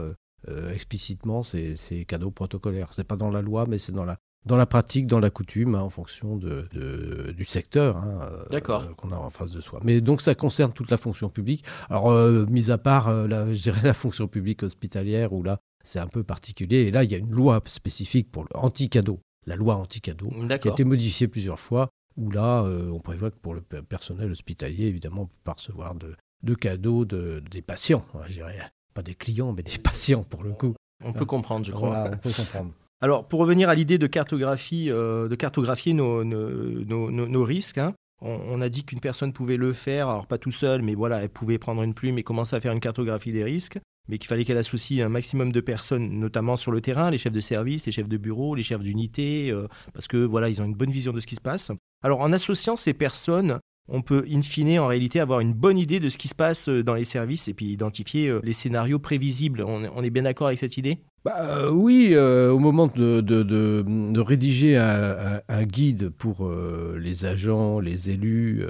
[0.74, 2.94] explicitement ces, ces cadeaux protocolaires.
[2.94, 5.76] C'est pas dans la loi, mais c'est dans la dans la pratique, dans la coutume,
[5.76, 6.68] hein, en fonction de,
[7.36, 8.60] du secteur hein, euh,
[8.96, 9.80] qu'on a en face de soi.
[9.84, 11.64] Mais donc ça concerne toute la fonction publique.
[11.90, 15.60] Alors, euh, mis à part, euh, la, je dirais, la fonction publique hospitalière, où là,
[15.84, 16.78] c'est un peu particulier.
[16.78, 20.68] Et là, il y a une loi spécifique pour le anti-cadeau, la loi anti-cadeau, qui
[20.68, 25.24] a été modifiée plusieurs fois, où là, on prévoit que pour le personnel hospitalier, évidemment,
[25.24, 28.60] on peut pas recevoir de, de cadeaux de, des patients, hein, je dirais.
[28.94, 30.76] Pas des clients, mais des patients, pour le coup.
[31.04, 32.10] On peut comprendre, je crois.
[32.12, 32.72] on peut comprendre.
[33.02, 38.70] Alors, pour revenir à l'idée de cartographie, euh, de cartographier nos, risques, hein, on, a
[38.70, 41.84] dit qu'une personne pouvait le faire, alors pas tout seul, mais voilà, elle pouvait prendre
[41.84, 43.78] une plume et commencer à faire une cartographie des risques,
[44.10, 47.34] mais qu'il fallait qu'elle associe un maximum de personnes, notamment sur le terrain, les chefs
[47.34, 50.66] de service, les chefs de bureau, les chefs d'unité, euh, parce que voilà, ils ont
[50.66, 51.72] une bonne vision de ce qui se passe.
[52.04, 56.00] Alors, en associant ces personnes, on peut in fine en réalité avoir une bonne idée
[56.00, 59.64] de ce qui se passe euh, dans les services et puis identifier les scénarios prévisibles.
[59.64, 61.00] on est bien d'accord avec cette idée?
[61.28, 67.82] Bah, euh, oui, euh, au moment de, de, rédiger un, guide pour euh, les agents,
[67.82, 68.64] les élus,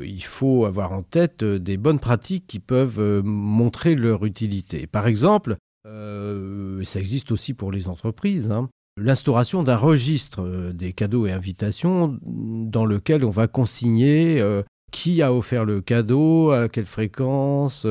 [0.00, 4.86] il faut avoir en tête des bonnes pratiques qui peuvent montrer leur utilité.
[4.86, 11.32] Par exemple, ça existe aussi pour les entreprises, hein, l'instauration d'un registre des cadeaux et
[11.32, 14.42] invitations dans lequel on va consigner
[14.90, 17.86] qui a offert le cadeau, à quelle fréquence,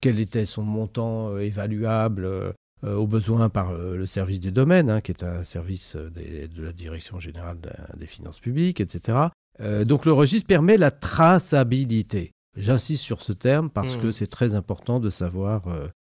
[0.00, 5.02] quel était son montant évaluable euh, au besoin par euh, le service des domaines, hein,
[5.02, 7.58] qui est un service euh, de la Direction générale
[7.98, 9.18] des finances publiques, etc.
[9.84, 12.32] donc le registre permet la traçabilité.
[12.56, 14.12] J'insiste sur ce terme parce que mmh.
[14.12, 15.64] c'est très important de savoir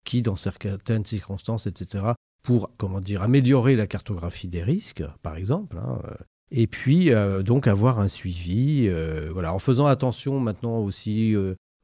[0.05, 2.07] qui, dans certaines circonstances, etc.,
[2.47, 5.77] pour comment dire améliorer la cartographie des risques, par exemple.
[5.79, 6.01] Hein,
[6.51, 7.11] et puis
[7.45, 8.89] donc avoir un suivi,
[9.33, 11.35] voilà, en faisant attention maintenant aussi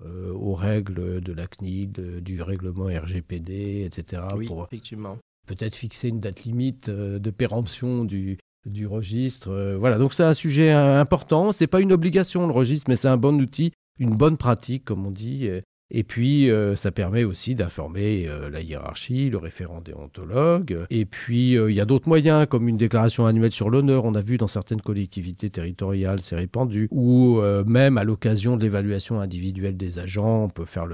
[0.05, 4.22] euh, aux règles de la CNIL, du règlement RGPD, etc.
[4.37, 5.18] Oui, pour effectivement.
[5.46, 9.51] Peut-être fixer une date limite euh, de péremption du, du registre.
[9.51, 11.53] Euh, voilà, donc c'est un sujet important.
[11.53, 15.07] C'est pas une obligation le registre, mais c'est un bon outil, une bonne pratique, comme
[15.07, 15.48] on dit.
[15.94, 20.87] Et puis, euh, ça permet aussi d'informer euh, la hiérarchie, le référent déontologue.
[20.88, 24.07] Et puis, euh, il y a d'autres moyens, comme une déclaration annuelle sur l'honneur.
[24.07, 26.88] On a vu dans certaines collectivités territoriales, c'est répandu.
[26.90, 30.87] Ou même à l'occasion de l'évaluation individuelle des agents, on peut faire,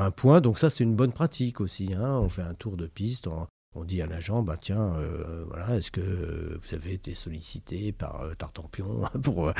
[0.00, 0.40] un point.
[0.40, 1.90] Donc ça, c'est une bonne pratique aussi.
[1.94, 2.18] Hein.
[2.22, 3.28] On fait un tour de piste
[3.76, 8.22] on dit à l'agent, bah tiens, euh, voilà, est-ce que vous avez été sollicité par
[8.22, 9.52] euh, Tartampion pour,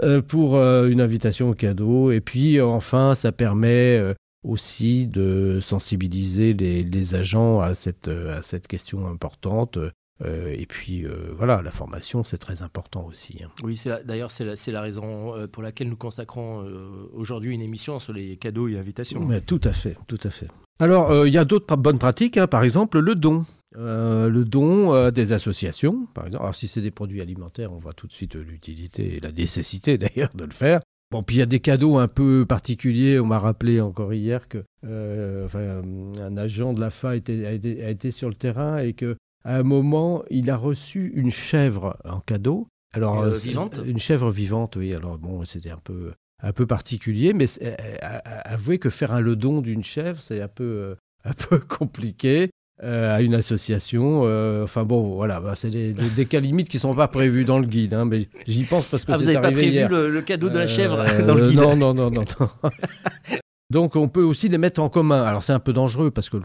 [0.00, 2.12] euh, pour une invitation au cadeau?
[2.12, 4.00] Et puis enfin, ça permet
[4.44, 9.78] aussi de sensibiliser les, agents à cette, à cette question importante.
[10.24, 11.04] et puis
[11.36, 13.42] voilà, la formation, c'est très important aussi.
[13.42, 13.50] Hein.
[13.62, 16.64] Oui, d'ailleurs, c'est la, la, raison pour laquelle nous consacrons
[17.12, 19.24] aujourd'hui une émission sur les cadeaux et invitations.
[19.26, 20.48] Mais tout à fait, tout à fait.
[20.80, 22.46] Alors, euh, il y a d'autres bonnes pratiques, hein.
[22.46, 23.44] par exemple le don.
[23.76, 26.44] Euh, le don euh, des associations, par exemple.
[26.44, 29.98] Alors, si c'est des produits alimentaires, on voit tout de suite l'utilité et la nécessité
[29.98, 30.80] d'ailleurs de le faire.
[31.10, 33.18] Bon, puis il y a des cadeaux un peu particuliers.
[33.18, 38.34] On m'a rappelé encore hier que un agent de la FA a été, sur le
[38.34, 42.68] terrain et que à un moment, il a reçu une chèvre en cadeau.
[42.92, 43.80] Alors, vivante?
[43.86, 44.94] Une chèvre vivante, oui.
[44.94, 46.12] Alors, bon, c'était un peu
[46.42, 50.40] un peu particulier, mais euh, euh, avouez que faire un le don d'une chèvre, c'est
[50.40, 52.50] un peu, euh, un peu compliqué.
[52.80, 54.22] à une association.
[54.62, 57.66] enfin bon, voilà, bah, c'est des, cas limites qui ne sont pas prévus dans le
[57.66, 60.22] guide, hein, mais j'y pense parce que ah, c'est arrivé Vous n'avez pas prévu le,
[60.22, 62.24] cadeau de la chèvre dans le guide Non, non, non, non.
[63.70, 65.24] Donc on peut aussi les mettre en commun.
[65.24, 66.38] Alors c'est un peu dangereux parce que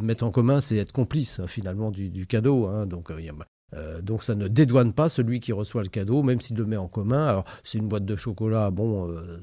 [0.00, 2.66] mettre en commun, c'est être complice hein, finalement du, cadeau.
[2.66, 2.86] Hein.
[2.86, 3.32] Donc il y a
[3.74, 6.76] euh, donc ça ne dédouane pas celui qui reçoit le cadeau, même s'il le met
[6.76, 7.26] en commun.
[7.26, 9.38] Alors c'est une boîte de chocolat, bon, euh,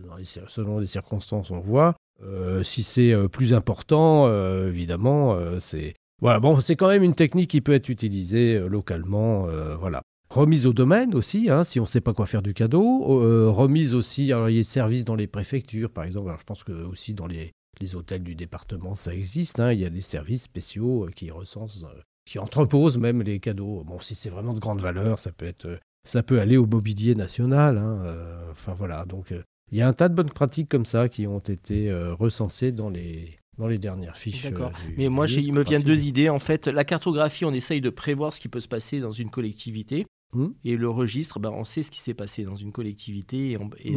[0.47, 1.95] selon les circonstances, on voit.
[2.23, 4.27] Euh, si c'est plus important,
[4.65, 6.39] évidemment, c'est voilà.
[6.39, 9.47] Bon, c'est quand même une technique qui peut être utilisée localement,
[9.79, 10.01] voilà.
[10.29, 13.51] Remise au domaine aussi, hein, si on ne sait pas quoi faire du cadeau.
[13.51, 16.29] remise aussi, alors il y a des services dans les préfectures, par exemple.
[16.29, 17.51] Alors je pense que aussi dans les,
[17.93, 19.59] hôtels du département, ça existe.
[19.59, 19.73] Hein.
[19.73, 21.85] il y a des services spéciaux qui recensent
[22.25, 23.83] qui entreposent même les cadeaux.
[23.85, 27.15] Bon, si c'est vraiment de grande valeur, ça peut être, ça peut aller au mobilier
[27.15, 27.77] national.
[27.77, 30.85] Hein, euh, enfin voilà, donc euh, il y a un tas de bonnes pratiques comme
[30.85, 34.43] ça qui ont été euh, recensées dans les dans les dernières fiches.
[34.43, 34.73] D'accord.
[34.97, 36.27] Mais moi, il me vient deux idées.
[36.27, 39.29] En fait, la cartographie, on essaye de prévoir ce qui peut se passer dans une
[39.29, 40.05] collectivité.
[40.33, 40.53] Hum.
[40.65, 43.95] Et le registre, ben, on sait ce qui s'est passé dans une collectivité et,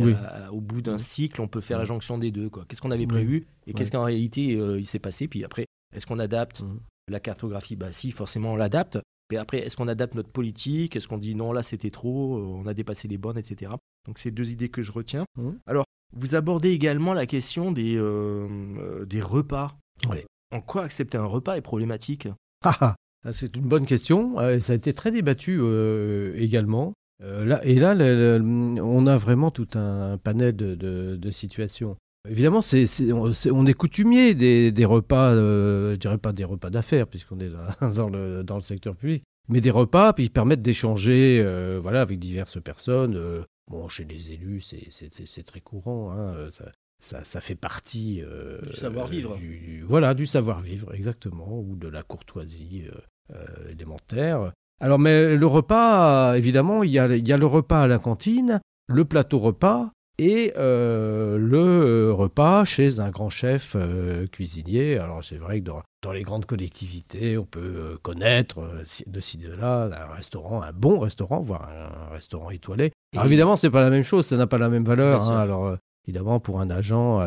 [0.53, 2.49] au bout d'un cycle, on peut faire la jonction des deux.
[2.69, 5.27] Qu'est-ce qu'on avait prévu et qu'est-ce qu'en réalité il s'est passé.
[5.27, 6.63] Puis après, est-ce qu'on adapte.
[7.09, 8.99] La cartographie, bah si, forcément, on l'adapte.
[9.31, 10.97] Mais après, est-ce qu'on adapte notre politique?
[10.97, 13.73] Est-ce qu'on dit non, là c'était trop, on a dépassé les bornes, etc.
[14.07, 15.25] Donc c'est deux idées que je retiens.
[15.37, 15.51] Mmh.
[15.67, 15.85] Alors,
[16.17, 19.77] vous abordez également la question des, euh, euh, des repas.
[20.51, 22.29] En quoi accepter un repas est problématique?
[22.65, 24.37] Ah, ah, C'est une bonne question.
[24.61, 26.95] ça a été très débattu euh, également.
[27.21, 27.95] là, et là,
[28.41, 31.97] on a vraiment tout un panel de situations.
[32.31, 37.39] Évidemment, c'est, on, est coutumier des, repas, euh, je dirais pas des repas d'affaires, puisqu'on
[37.41, 37.51] est
[37.95, 42.19] dans, le, dans, le, secteur public, mais des repas qui permettent d'échanger euh, voilà, avec
[42.19, 43.17] diverses personnes.
[43.17, 46.49] Euh, bon, chez les élus, c'est, très courant, hein,
[47.01, 48.23] ça, ça, fait partie
[48.67, 49.37] du savoir-vivre.
[49.87, 52.85] voilà, du savoir-vivre, exactement, ou de la courtoisie
[53.71, 54.53] élémentaire.
[54.81, 57.99] Alors, mais le repas, évidemment, il y a, il y a le repas à la
[57.99, 64.99] cantine, le plateau repas, et euh, le euh, repas chez un grand chef euh, cuisinier.
[64.99, 65.71] Alors c'est vrai que
[66.03, 68.61] dans, les grandes collectivités, on peut connaître
[69.07, 72.93] de ci de là un restaurant, un bon restaurant, voire un, restaurant étoilé.
[73.15, 75.31] Alors évidemment, c'est pas la même chose, ça n'a pas la même valeur.
[75.31, 75.39] Hein.
[75.39, 75.77] alors
[76.07, 77.21] évidemment, pour un agent,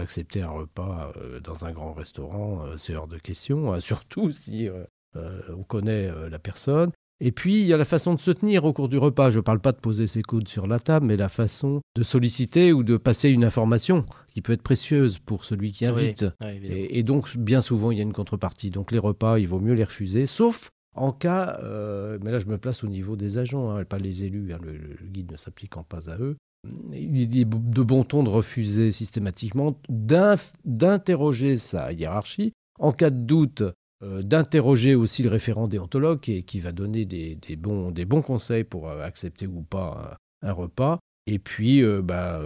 [0.00, 4.68] accepter un repas dans un grand restaurant, c'est hors de question, hein, surtout si
[5.14, 6.92] on connaît la personne.
[7.20, 9.30] Et puis, il y a la façon de se tenir au cours du repas.
[9.30, 12.02] Je ne parle pas de poser ses coudes sur la table, mais la façon de
[12.04, 16.26] solliciter ou de passer une information qui peut être précieuse pour celui qui invite.
[16.62, 18.70] et, donc, bien souvent, il y a une contrepartie.
[18.70, 22.46] Donc, les repas, il vaut mieux les refuser, sauf en cas, euh, mais là je
[22.46, 25.84] me place au niveau des agents, hein, pas les élus, hein, le, guide ne s'appliquant
[25.84, 26.36] pas à eux.
[26.92, 32.52] Il est de bon ton de refuser systématiquement, d'interroger sa hiérarchie.
[32.80, 33.62] En cas de doute,
[34.00, 38.88] d'interroger aussi le référent déontologue qui, qui va donner des, bons, des bons conseils pour
[38.88, 40.98] euh, accepter ou pas un, repas.
[41.26, 42.40] Et puis, euh, bah,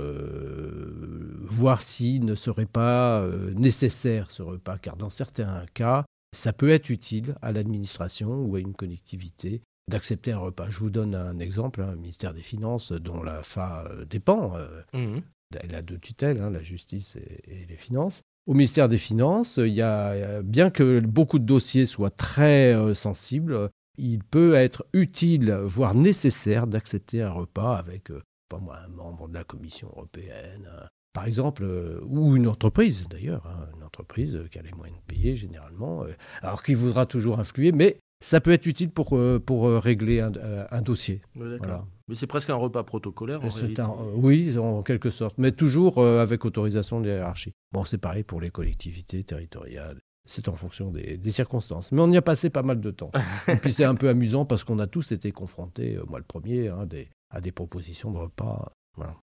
[1.45, 6.89] voir s'il ne serait pas nécessaire ce repas, car dans certains cas, ça peut être
[6.91, 10.71] utile à l'administration ou à une collectivité d'accepter un repas.
[10.71, 14.57] Je vous donne un exemple, hein, le ministère des Finances, dont la FA dépend.
[14.95, 15.19] Mmh.
[15.61, 18.23] Elle a deux tutelles, hein, la justice et les finances.
[18.47, 22.93] Au ministère des Finances, il y a, bien que beaucoup de dossiers soient très euh,
[22.93, 28.89] sensibles, il peut être utile, voire nécessaire, d'accepter un repas avec euh, pas moi, un
[28.89, 31.65] membre de la Commission européenne, euh, par exemple,
[32.05, 36.05] ou une entreprise d'ailleurs, hein, une entreprise qui a les moyens de payer généralement,
[36.41, 41.21] alors qui voudra toujours influer, mais ça peut être utile pour, pour régler un, dossier.
[41.37, 41.87] D'accord.
[42.09, 43.83] Mais c'est presque un repas protocolaire en réalité.
[44.15, 47.53] oui, en quelque sorte, mais toujours avec autorisation de hiérarchie.
[47.73, 50.01] Bon, c'est pareil pour les collectivités territoriales.
[50.25, 51.91] C'est en fonction des, circonstances.
[51.91, 53.11] Mais on y a passé pas mal de temps.
[53.49, 56.25] Et puis c'est un peu amusant parce qu'on a tous été confrontés, euh, moi le
[56.25, 56.87] premier, hein,
[57.31, 58.73] à des propositions de repas.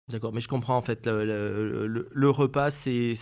[0.08, 1.06] D'accord, mais je comprends en fait.
[1.06, 3.14] Le, repas, c'est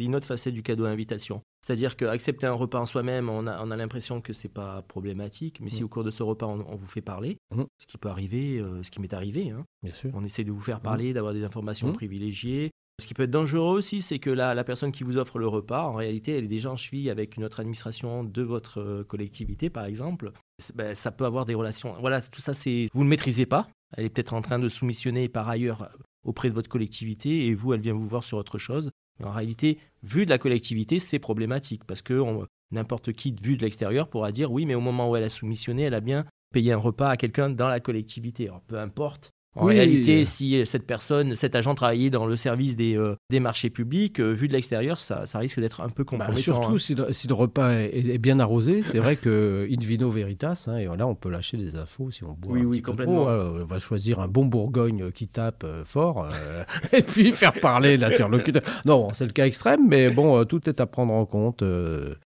[0.00, 1.42] une autre facette du cadeau à invitation.
[1.70, 5.60] C'est-à-dire qu'accepter un repas en soi-même, on a, on a l'impression que c'est pas problématique,
[5.60, 5.84] mais si mm.
[5.84, 7.62] au cours de ce repas, on, vous fait parler, mm.
[7.78, 10.10] ce qui peut arriver, euh, ce qui m'est arrivé, hein, Bien sûr.
[10.12, 10.82] on essaie de vous faire mm.
[10.82, 14.64] parler, d'avoir des informations privilégiées, ce qui peut être dangereux aussi, c'est que la, la
[14.64, 17.44] personne qui vous offre le repas, en réalité, elle est déjà en cheville avec une
[17.44, 20.32] autre administration de votre euh, collectivité, par exemple.
[20.74, 21.94] Ben, ça peut avoir des relations.
[22.00, 23.68] Voilà, tout ça, c'est vous ne maîtrisez pas.
[23.96, 25.88] Elle est peut-être en train de soumissionner par ailleurs
[26.24, 28.90] auprès de votre collectivité et vous, elle vient vous voir sur autre chose.
[29.24, 32.22] En réalité, vu de la collectivité, c'est problématique parce que
[32.70, 35.82] n'importe qui, vu de l'extérieur, pourra dire oui, mais au moment où elle a soumissionné,
[35.82, 38.48] elle a bien payé un repas à quelqu'un dans la collectivité.
[38.48, 42.96] Alors, peu importe en réalité, si cette personne, cet agent travaillait dans le service des,
[42.96, 46.10] euh, des marchés publics, euh, vu de l'extérieur, ça, ça, risque d'être un peu bah,
[46.10, 46.40] compromettant.
[46.40, 46.78] surtout hein.
[47.10, 51.06] si, le, repas est, bien arrosé, c'est vrai que in vino veritas, hein, et là
[51.06, 53.28] on peut lâcher des infos si on boit oui, un oui, complètement.
[53.28, 53.52] Hein.
[53.60, 56.28] on va choisir un bon Bourgogne qui tape euh, fort,
[56.92, 58.62] et puis faire parler l'interlocuteur.
[58.84, 61.64] Non, c'est le cas extrême, mais bon, tout est à prendre en compte.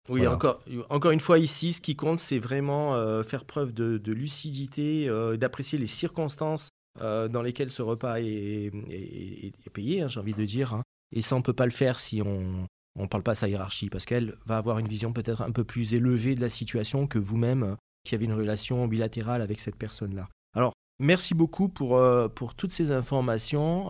[0.07, 4.11] Oui, encore, encore une fois, ici, ce qui compte, c'est vraiment faire preuve de, de
[4.11, 6.69] lucidité, d'apprécier les circonstances
[7.01, 8.71] euh, dans lesquels ce repas est,
[9.73, 10.73] payé, hein, j'ai envie de dire.
[10.73, 10.83] Hein.
[11.15, 13.47] Et ça, on ne peut pas le faire si on ne parle pas à sa
[13.47, 17.07] hiérarchie, parce qu'elle va avoir une vision peut-être un peu plus élevée de la situation
[17.07, 20.29] que vous-même, euh, qui avez une relation bilatérale avec cette personne-là.
[20.55, 23.89] Alors, merci beaucoup pour, euh, pour toutes ces informations.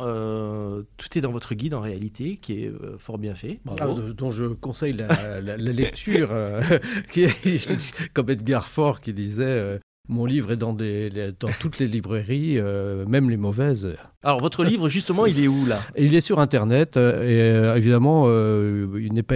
[0.98, 3.60] tout est dans votre guide en réalité, qui est fort bien fait.
[3.80, 3.88] Ah,
[4.18, 6.30] dont je conseille la, lecture,
[8.13, 13.06] comme Edgar Faure qui disait mon livre est dans, des, dans toutes les librairies, euh,
[13.06, 13.96] même les mauvaises.
[14.24, 15.82] Alors, votre livre, justement, il est où là?
[15.98, 16.98] Il est sur Internet.
[16.98, 18.26] Euh, et euh, évidemment,
[18.98, 19.36] il n'est pas,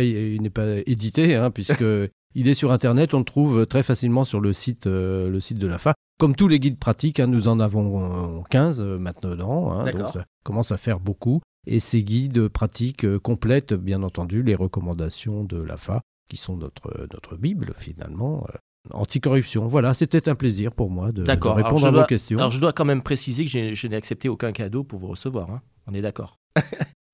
[0.54, 1.84] pas édité, hein, puisque
[2.36, 3.14] il est sur Internet.
[3.14, 5.94] On le trouve très facilement sur le site, le site de la FA.
[6.20, 9.72] Comme tous les guides pratiques, hein, nous en avons 15 maintenant.
[9.72, 11.42] Hein, donc, ça commence à faire beaucoup.
[11.68, 17.08] Et ces guides pratiques complètent, bien entendu, les recommandations de la FA, qui sont notre,
[17.14, 18.46] notre Bible, finalement
[18.92, 19.68] anticorruption.
[19.68, 22.38] Voilà, c'était un plaisir pour moi de, répondre à vos questions.
[22.38, 25.50] Alors je dois quand même préciser que je n'ai accepté aucun cadeau pour vous recevoir.
[25.50, 25.62] Hein.
[25.88, 26.38] On est d'accord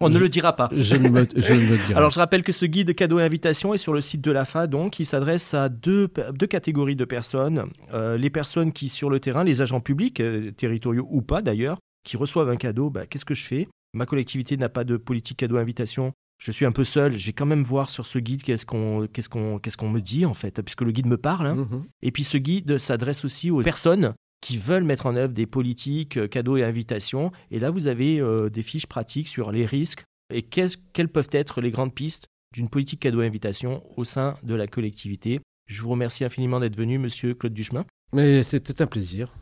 [0.01, 0.69] On ne le dira pas.
[0.73, 3.77] Je ne, me, le dirai Alors je rappelle que ce guide cadeau et invitation est
[3.77, 7.69] sur le site de l'AFA, donc il s'adresse à deux, deux, catégories de personnes.
[7.93, 11.77] Euh, les personnes qui sur le terrain, les agents publics, euh, territoriaux ou pas d'ailleurs,
[12.03, 13.69] qui reçoivent un cadeau, bah, qu'est-ce que je fais?
[13.93, 17.33] Ma collectivité n'a pas de politique cadeau invitation je suis un peu seul, je vais
[17.33, 20.33] quand même voir sur ce guide qu'est-ce qu'on qu'est-ce qu'on qu'est-ce qu'on me dit en
[20.33, 21.47] fait, puisque le guide me parle.
[21.47, 21.55] Hein.
[21.55, 21.85] Mhm.
[22.01, 26.17] Et puis ce guide s'adresse aussi aux personnes qui veulent mettre en œuvre des politiques,
[26.17, 27.31] euh, cadeaux et invitations.
[27.49, 31.61] Et là, vous avez euh, des fiches pratiques sur les risques et quelles peuvent être
[31.61, 35.39] les grandes pistes d'une politique cadeau et invitation au sein de la collectivité.
[35.67, 37.85] Je vous remercie infiniment d'être venu, monsieur Claude Duchemin.
[38.13, 39.33] Mais c'était un plaisir.